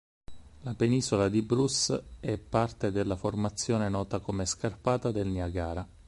La 0.61 0.73
penisola 0.73 1.29
di 1.29 1.43
Bruce 1.43 2.15
è 2.19 2.35
parte 2.39 2.91
della 2.91 3.15
formazione 3.15 3.87
nota 3.87 4.17
come 4.17 4.47
Scarpata 4.47 5.11
del 5.11 5.27
Niagara. 5.27 5.87